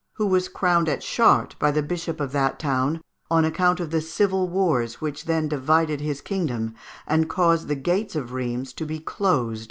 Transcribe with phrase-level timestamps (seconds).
[0.13, 4.01] who was crowned at Chartres by the bishop of that town, on account of the
[4.01, 6.73] civil wars which then divided his kingdom,
[7.05, 9.59] and caused the gates of Rheims to be closed against him.